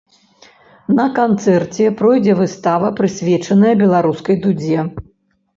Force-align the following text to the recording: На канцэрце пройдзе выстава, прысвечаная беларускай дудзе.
На 0.99 1.03
канцэрце 1.19 1.83
пройдзе 2.01 2.33
выстава, 2.41 2.91
прысвечаная 3.01 3.75
беларускай 3.83 4.35
дудзе. 4.47 4.77